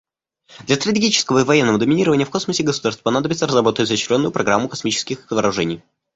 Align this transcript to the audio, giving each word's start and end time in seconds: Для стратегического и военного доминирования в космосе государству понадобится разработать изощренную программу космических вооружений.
Для 0.65 0.77
стратегического 0.77 1.41
и 1.41 1.43
военного 1.43 1.77
доминирования 1.77 2.25
в 2.25 2.31
космосе 2.31 2.63
государству 2.63 3.03
понадобится 3.03 3.45
разработать 3.45 3.85
изощренную 3.87 4.31
программу 4.31 4.67
космических 4.67 5.29
вооружений. 5.29 5.83